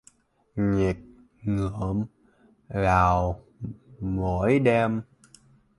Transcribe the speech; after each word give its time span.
Nghịch 0.55 0.99
ngợm 1.45 2.05
vào 2.67 3.41
mỗi 3.99 4.59
đêm 4.59 5.01